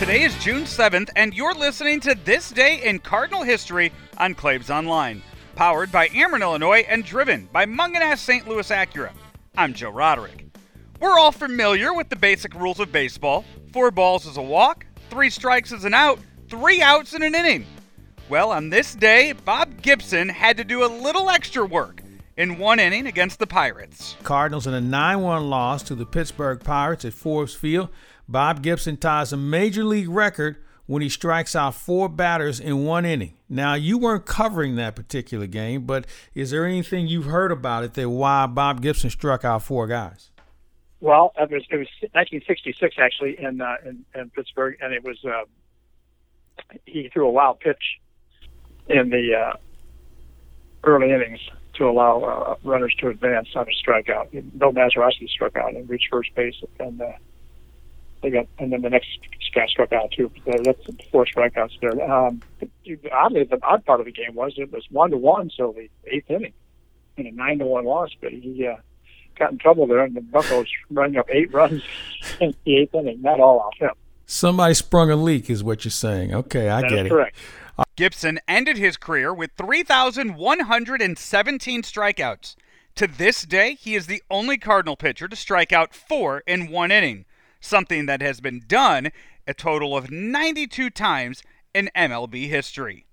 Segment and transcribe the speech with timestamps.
[0.00, 4.70] Today is June 7th, and you're listening to This Day in Cardinal History on Claibs
[4.70, 5.22] Online,
[5.56, 8.48] powered by Ameren, Illinois, and driven by Mungenast St.
[8.48, 9.12] Louis Acura.
[9.58, 10.46] I'm Joe Roderick.
[11.00, 13.44] We're all familiar with the basic rules of baseball
[13.74, 17.66] four balls is a walk, three strikes is an out, three outs in an inning.
[18.30, 21.99] Well, on this day, Bob Gibson had to do a little extra work
[22.40, 24.16] in one inning against the Pirates.
[24.22, 27.90] Cardinals in a 9 1 loss to the Pittsburgh Pirates at Forbes Field.
[28.26, 33.04] Bob Gibson ties a major league record when he strikes out four batters in one
[33.04, 33.34] inning.
[33.46, 37.92] Now, you weren't covering that particular game, but is there anything you've heard about it
[37.94, 40.30] that why Bob Gibson struck out four guys?
[41.00, 45.22] Well, it was, it was 1966 actually in, uh, in, in Pittsburgh, and it was
[45.26, 45.44] uh,
[46.86, 48.00] he threw a wild pitch
[48.88, 49.56] in the uh,
[50.84, 51.40] early innings
[51.74, 54.30] to allow uh, runners to advance on a strikeout.
[54.58, 57.12] Bill Mazeroski struck out and reached first base, and uh,
[58.22, 59.08] they got, and then the next
[59.54, 60.30] guy struck out too.
[60.46, 62.10] That's four strikeouts there.
[62.10, 62.42] Um,
[63.12, 65.88] oddly, the odd part of the game was it was one to one, so the
[66.10, 66.52] eighth inning,
[67.16, 68.10] in a nine to one loss.
[68.20, 68.76] But he uh,
[69.38, 71.82] got in trouble there, and the Buffaloes running up eight runs
[72.40, 73.22] in the eighth inning.
[73.22, 73.90] Not all off him.
[74.26, 76.32] Somebody sprung a leak, is what you're saying.
[76.32, 77.08] Okay, I that get it.
[77.08, 77.36] Correct.
[77.80, 82.56] Uh, Gibson ended his career with 3,117 strikeouts.
[82.96, 86.92] To this day, he is the only Cardinal pitcher to strike out four in one
[86.92, 87.24] inning
[87.60, 89.10] something that has been done
[89.46, 91.42] a total of 92 times
[91.74, 93.06] in MLB history.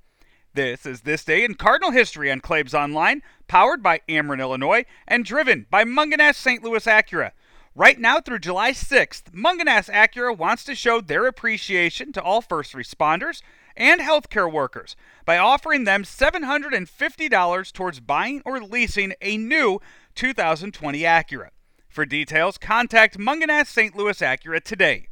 [0.54, 5.24] This is This Day in Cardinal History on Claibs Online, powered by Ameren, Illinois, and
[5.24, 6.64] driven by Mungenast St.
[6.64, 7.32] Louis Acura.
[7.78, 12.74] Right now through July 6th, Mungenast Acura wants to show their appreciation to all first
[12.74, 13.44] responders
[13.76, 19.80] and healthcare workers by offering them $750 towards buying or leasing a new
[20.16, 21.50] 2020 Acura.
[21.88, 23.96] For details, contact Mungenast St.
[23.96, 25.08] Louis Acura today.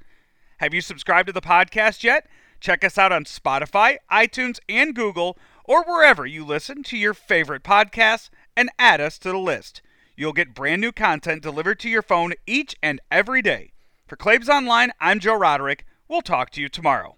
[0.58, 2.28] Have you subscribed to the podcast yet?
[2.60, 7.62] Check us out on Spotify, iTunes, and Google, or wherever you listen to your favorite
[7.62, 9.84] podcasts, and add us to the list.
[10.18, 13.74] You'll get brand new content delivered to your phone each and every day.
[14.08, 15.86] For Claibs Online, I'm Joe Roderick.
[16.08, 17.18] We'll talk to you tomorrow.